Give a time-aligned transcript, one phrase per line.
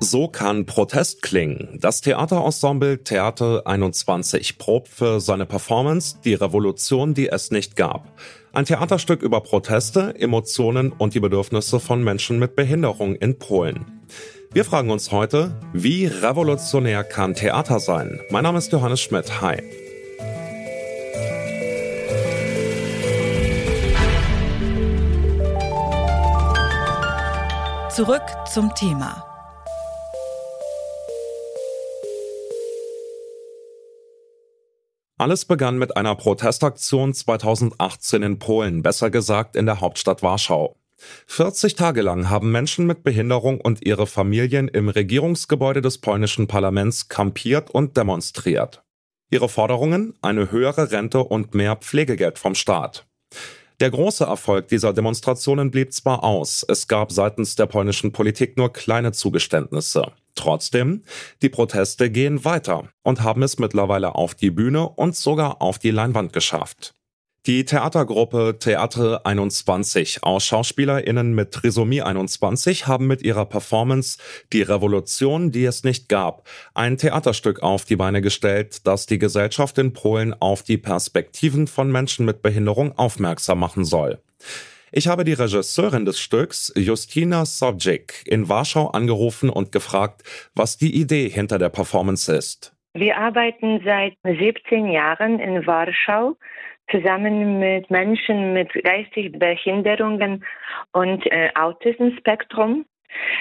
[0.00, 1.78] So kann Protest klingen.
[1.80, 8.18] Das Theaterensemble Theater 21 probt für seine Performance Die Revolution, die es nicht gab.
[8.52, 14.00] Ein Theaterstück über Proteste, Emotionen und die Bedürfnisse von Menschen mit Behinderung in Polen.
[14.52, 18.18] Wir fragen uns heute, wie revolutionär kann Theater sein?
[18.30, 19.42] Mein Name ist Johannes Schmidt.
[19.42, 19.87] Hi.
[27.98, 29.24] Zurück zum Thema.
[35.16, 40.76] Alles begann mit einer Protestaktion 2018 in Polen, besser gesagt in der Hauptstadt Warschau.
[41.26, 47.08] 40 Tage lang haben Menschen mit Behinderung und ihre Familien im Regierungsgebäude des polnischen Parlaments
[47.08, 48.84] kampiert und demonstriert.
[49.28, 50.14] Ihre Forderungen?
[50.22, 53.07] Eine höhere Rente und mehr Pflegegeld vom Staat.
[53.80, 58.72] Der große Erfolg dieser Demonstrationen blieb zwar aus, es gab seitens der polnischen Politik nur
[58.72, 60.10] kleine Zugeständnisse.
[60.34, 61.04] Trotzdem,
[61.42, 65.92] die Proteste gehen weiter und haben es mittlerweile auf die Bühne und sogar auf die
[65.92, 66.97] Leinwand geschafft.
[67.46, 74.18] Die Theatergruppe Theater 21 aus SchauspielerInnen mit Trisomie 21 haben mit ihrer Performance
[74.52, 79.78] Die Revolution, die es nicht gab, ein Theaterstück auf die Beine gestellt, das die Gesellschaft
[79.78, 84.18] in Polen auf die Perspektiven von Menschen mit Behinderung aufmerksam machen soll.
[84.90, 90.22] Ich habe die Regisseurin des Stücks, Justina Sobczyk, in Warschau angerufen und gefragt,
[90.54, 92.74] was die Idee hinter der Performance ist.
[92.94, 96.36] Wir arbeiten seit 17 Jahren in Warschau
[96.90, 100.44] zusammen mit Menschen mit geistigen Behinderungen
[100.92, 102.84] und äh, Autismus-Spektrum.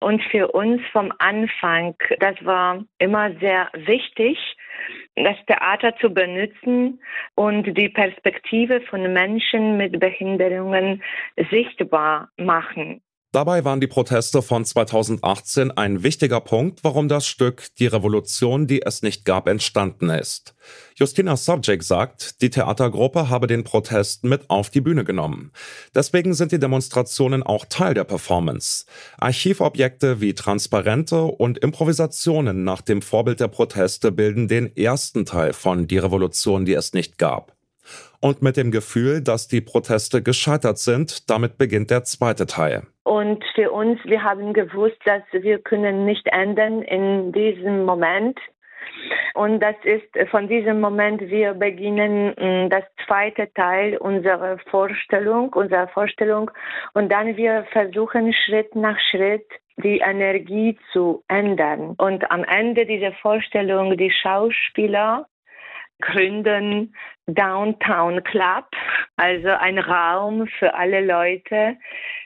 [0.00, 4.38] Und für uns vom Anfang, das war immer sehr wichtig,
[5.16, 7.00] das Theater zu benutzen
[7.34, 11.02] und die Perspektive von Menschen mit Behinderungen
[11.50, 13.02] sichtbar machen.
[13.30, 18.80] Dabei waren die Proteste von 2018 ein wichtiger Punkt, warum das Stück Die Revolution, die
[18.80, 20.54] es nicht gab, entstanden ist.
[20.96, 25.52] Justina Sobczek sagt, die Theatergruppe habe den Protest mit auf die Bühne genommen.
[25.94, 28.86] Deswegen sind die Demonstrationen auch Teil der Performance.
[29.18, 35.86] Archivobjekte wie Transparente und Improvisationen nach dem Vorbild der Proteste bilden den ersten Teil von
[35.86, 37.58] Die Revolution, die es nicht gab
[38.20, 41.30] und mit dem Gefühl, dass die Proteste gescheitert sind.
[41.30, 42.86] Damit beginnt der zweite Teil.
[43.08, 48.38] Und für uns, wir haben gewusst, dass wir können nicht ändern in diesem Moment.
[49.32, 55.88] Und das ist von diesem Moment, wir beginnen mm, das zweite Teil unserer Vorstellung, unserer
[55.88, 56.50] Vorstellung.
[56.92, 59.46] Und dann wir versuchen Schritt nach Schritt
[59.78, 61.94] die Energie zu ändern.
[61.96, 65.26] Und am Ende dieser Vorstellung, die Schauspieler
[66.00, 66.94] gründen
[67.26, 68.66] Downtown Club,
[69.16, 71.76] also ein Raum für alle Leute,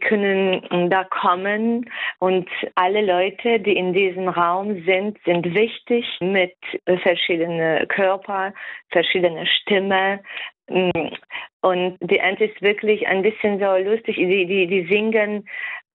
[0.00, 1.88] können da kommen
[2.18, 6.54] und alle Leute, die in diesem Raum sind, sind wichtig mit
[7.02, 8.52] verschiedenen Körper,
[8.90, 10.20] verschiedenen Stimmen.
[10.66, 14.16] Und die Ant ist wirklich ein bisschen so lustig.
[14.16, 15.44] Die, die, die singen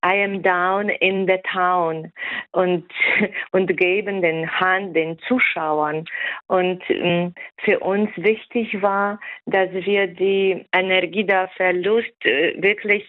[0.01, 2.11] I am down in the town
[2.51, 2.85] und,
[3.51, 6.05] und geben den Hand den Zuschauern.
[6.47, 13.07] Und ähm, für uns wichtig war, dass wir die Energie der Verlust äh, wirklich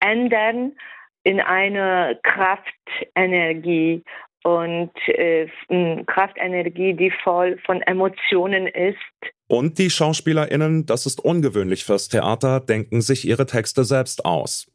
[0.00, 0.72] ändern
[1.24, 4.02] in eine Kraftenergie
[4.44, 5.46] und äh,
[6.06, 8.96] Kraftenergie, die voll von Emotionen ist.
[9.46, 14.70] Und die SchauspielerInnen, das ist ungewöhnlich fürs Theater, denken sich ihre Texte selbst aus.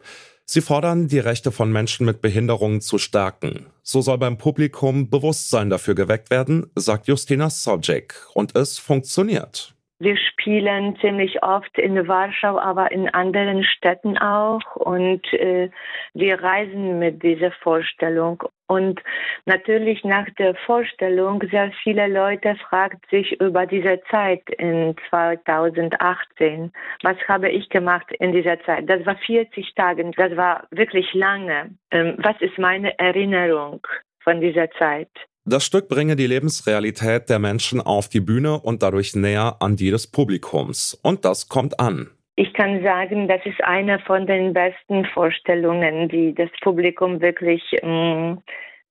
[0.46, 3.68] Sie fordern, die Rechte von Menschen mit Behinderungen zu stärken.
[3.82, 8.16] So soll beim Publikum Bewusstsein dafür geweckt werden, sagt Justina Sobczek.
[8.34, 9.73] Und es funktioniert.
[10.04, 14.76] Wir spielen ziemlich oft in Warschau, aber in anderen Städten auch.
[14.76, 15.70] Und äh,
[16.14, 18.44] wir reisen mit dieser Vorstellung.
[18.68, 19.02] Und
[19.46, 26.74] natürlich nach der Vorstellung, sehr viele Leute fragen sich über diese Zeit in 2018.
[27.04, 28.90] Was habe ich gemacht in dieser Zeit?
[28.90, 30.12] Das war 40 Tage.
[30.18, 31.70] Das war wirklich lange.
[31.92, 33.88] Ähm, was ist meine Erinnerung
[34.20, 35.12] von dieser Zeit?
[35.46, 39.92] Das Stück bringe die Lebensrealität der Menschen auf die Bühne und dadurch näher an die
[39.92, 40.98] des Publikums.
[41.04, 42.12] Und das kommt an.
[42.38, 48.42] Ich kann sagen, das ist eine von den besten Vorstellungen, die das Publikum wirklich ähm,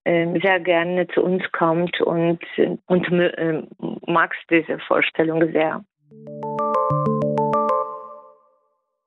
[0.05, 2.41] ähm sehr gerne zu uns kommt und,
[2.85, 3.63] und äh,
[4.07, 5.83] mag diese Vorstellung sehr.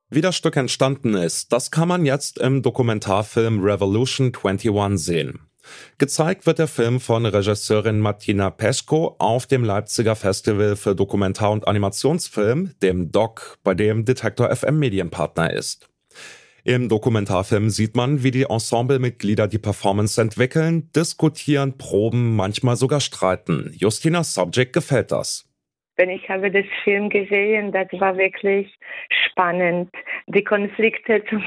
[0.09, 5.44] Wie das Stück entstanden ist, das kann man jetzt im Dokumentarfilm Revolution 21 sehen.
[5.97, 11.67] Gezeigt wird der Film von Regisseurin Martina Peschko auf dem Leipziger Festival für Dokumentar- und
[11.67, 15.87] Animationsfilm, dem DOC, bei dem Detektor FM Medienpartner ist.
[16.63, 23.71] Im Dokumentarfilm sieht man, wie die Ensemblemitglieder die Performance entwickeln, diskutieren, proben, manchmal sogar streiten.
[23.77, 25.45] Justina Subject gefällt das.
[25.97, 28.77] Wenn ich habe das Film gesehen, das war wirklich
[29.09, 29.91] spannend.
[30.27, 31.43] Die Konflikte zum,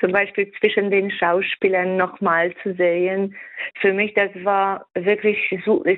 [0.00, 3.36] zum Beispiel zwischen den Schauspielern nochmal zu sehen.
[3.80, 5.38] Für mich, das war wirklich,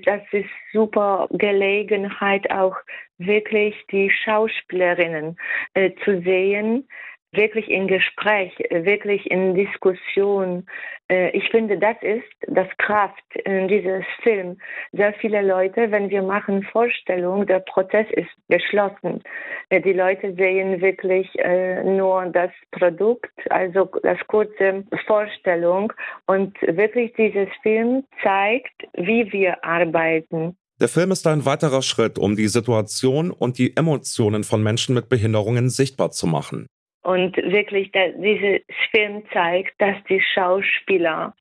[0.04, 2.76] das ist super Gelegenheit auch
[3.18, 5.36] wirklich die Schauspielerinnen
[5.74, 6.88] äh, zu sehen
[7.32, 10.66] wirklich in Gespräch, wirklich in Diskussion.
[11.08, 14.58] Äh, ich finde, das ist das Kraft in dieses Film.
[14.92, 19.22] Sehr viele Leute, wenn wir machen Vorstellung, der Prozess ist geschlossen.
[19.70, 25.92] Äh, die Leute sehen wirklich äh, nur das Produkt, also das kurze Vorstellung.
[26.26, 30.56] Und wirklich dieses Film zeigt, wie wir arbeiten.
[30.80, 35.08] Der Film ist ein weiterer Schritt, um die Situation und die Emotionen von Menschen mit
[35.08, 36.66] Behinderungen sichtbar zu machen.
[37.02, 38.60] Und wirklich, der, dieser
[38.92, 41.34] Film zeigt, dass die Schauspieler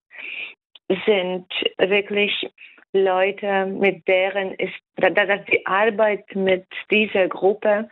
[1.06, 1.46] sind
[1.78, 2.50] wirklich
[2.94, 7.90] Leute, mit deren ist, dass die Arbeit mit dieser Gruppe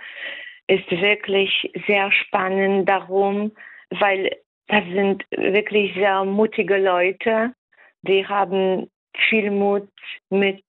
[0.67, 2.89] ist wirklich sehr spannend.
[2.89, 3.53] Darum,
[3.91, 4.35] weil
[4.67, 7.53] das sind wirklich sehr mutige Leute,
[8.01, 8.89] die haben
[9.29, 9.89] viel Mut
[10.29, 10.63] mit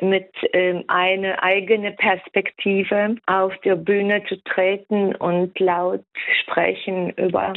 [0.00, 6.04] mit ähm, einer eigenen Perspektive auf der Bühne zu treten und laut
[6.42, 7.52] sprechen über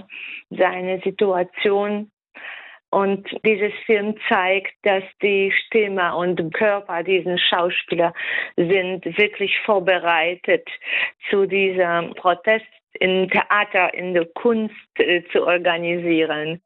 [0.50, 2.12] seine Situation.
[2.90, 8.14] Und dieses Film zeigt, dass die Stimme und Körper diesen Schauspieler
[8.58, 10.68] sind wirklich vorbereitet
[11.30, 12.66] zu diesem Protest
[13.00, 16.62] im Theater, in der Kunst äh, zu organisieren.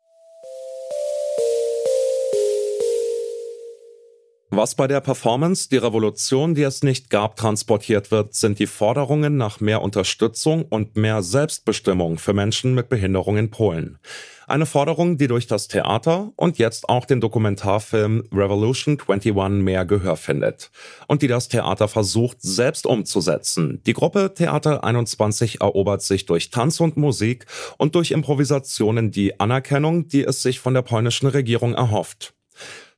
[4.57, 9.35] Was bei der Performance Die Revolution, die es nicht gab, transportiert wird, sind die Forderungen
[9.35, 13.99] nach mehr Unterstützung und mehr Selbstbestimmung für Menschen mit Behinderung in Polen.
[14.47, 20.15] Eine Forderung, die durch das Theater und jetzt auch den Dokumentarfilm Revolution 21 mehr Gehör
[20.15, 20.71] findet
[21.09, 23.81] und die das Theater versucht selbst umzusetzen.
[23.85, 27.45] Die Gruppe Theater 21 erobert sich durch Tanz und Musik
[27.77, 32.33] und durch Improvisationen die Anerkennung, die es sich von der polnischen Regierung erhofft.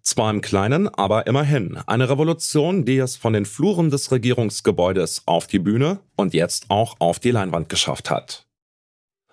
[0.08, 1.78] Zwar im Kleinen, aber immerhin.
[1.86, 6.96] Eine Revolution, die es von den Fluren des Regierungsgebäudes auf die Bühne und jetzt auch
[7.00, 8.46] auf die Leinwand geschafft hat.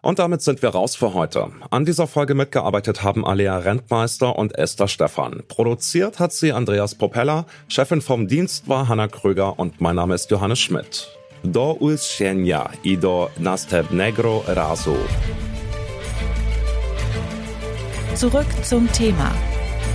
[0.02, 1.52] Und damit sind wir raus für heute.
[1.70, 5.44] An dieser Folge mitgearbeitet haben Alea Rentmeister und Esther Stephan.
[5.46, 10.28] Produziert hat sie Andreas Propeller, Chefin vom Dienst war Hanna Kröger und mein Name ist
[10.32, 11.06] Johannes Schmidt.
[11.44, 14.96] Do usłyszenia i do następnego razu.
[18.16, 19.53] Zurück zum Thema